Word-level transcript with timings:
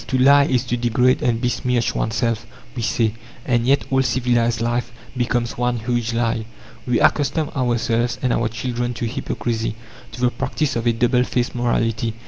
"To 0.07 0.17
lie 0.17 0.45
is 0.45 0.63
to 0.63 0.77
degrade 0.77 1.21
and 1.21 1.39
besmirch 1.39 1.93
oneself," 1.93 2.47
we 2.75 2.81
say, 2.81 3.13
and 3.45 3.67
yet 3.67 3.85
all 3.91 4.01
civilized 4.01 4.59
life 4.59 4.91
becomes 5.15 5.59
one 5.59 5.77
huge 5.77 6.11
lie. 6.11 6.45
We 6.87 6.99
accustom 6.99 7.49
ourselves 7.55 8.17
and 8.19 8.33
our 8.33 8.47
children 8.49 8.95
to 8.95 9.05
hypocrisy, 9.05 9.75
to 10.13 10.21
the 10.21 10.31
practice 10.31 10.75
of 10.75 10.87
a 10.87 10.91
double 10.93 11.23
faced 11.23 11.53
morality. 11.53 12.15